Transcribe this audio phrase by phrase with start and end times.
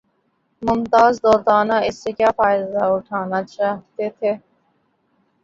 [0.61, 4.31] ممتاز دولتانہ اس سے کیا فائدہ اٹھانا چاہتے تھے؟